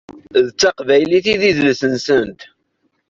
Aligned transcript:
D 0.45 0.47
taqbaylit 0.61 1.25
i 1.33 1.35
d 1.39 1.43
idles-nsent. 1.49 2.39